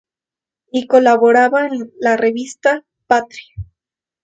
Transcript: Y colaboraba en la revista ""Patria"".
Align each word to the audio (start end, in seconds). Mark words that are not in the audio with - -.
Y 0.71 0.87
colaboraba 0.87 1.67
en 1.67 1.93
la 1.99 2.17
revista 2.17 2.83
""Patria"". 3.05 3.53